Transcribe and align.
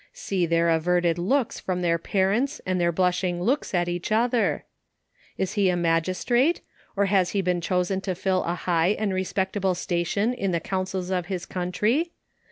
See 0.13 0.47
their 0.47 0.69
averted 0.71 1.19
looks 1.19 1.59
from 1.59 1.83
their 1.83 1.99
parent, 1.99 2.59
and 2.65 2.81
their 2.81 2.91
blushing 2.91 3.39
looks 3.39 3.71
at 3.75 3.87
each 3.87 4.11
other! 4.11 4.65
Is 5.37 5.53
he 5.53 5.69
a 5.69 5.75
magistrate? 5.75 6.61
Or 6.97 7.05
has 7.05 7.33
he 7.37 7.41
been 7.43 7.61
chosen 7.61 8.01
to 8.01 8.15
fill 8.15 8.43
a 8.45 8.55
high 8.55 8.95
and 8.97 9.13
respectable 9.13 9.75
station 9.75 10.33
in 10.33 10.53
the 10.53 10.59
councils 10.59 11.11
of 11.11 11.27
his 11.27 11.45
country 11.45 12.13